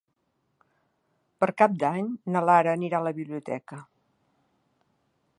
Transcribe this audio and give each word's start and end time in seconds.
Per 1.43 1.49
Cap 1.61 1.75
d'Any 1.83 2.07
na 2.35 2.41
Lara 2.51 2.73
anirà 2.77 3.01
a 3.01 3.05
la 3.09 3.13
biblioteca. 3.19 3.79